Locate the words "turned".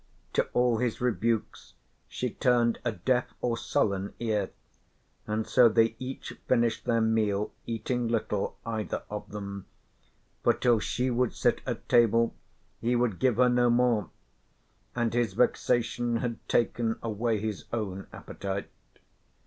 2.31-2.79